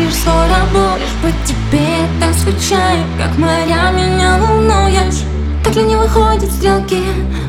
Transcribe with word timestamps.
стоишь, 0.00 0.14
скоро 0.14 0.66
будешь 0.72 1.14
быть 1.22 1.44
тебе 1.44 2.08
так 2.20 2.34
скучаю, 2.34 3.04
как 3.18 3.36
моря 3.36 3.90
меня 3.92 4.38
волнуешь 4.38 5.22
Так 5.64 5.76
ли 5.76 5.82
не 5.82 5.96
выходят 5.96 6.50
стрелки, 6.50 7.02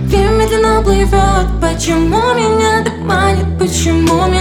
время 0.05 0.43
медленно 0.43 0.81
плывет 0.81 1.47
Почему 1.61 2.33
меня 2.33 2.83
так 2.83 2.97
манит, 2.99 3.45
почему 3.59 4.25
меня 4.27 4.40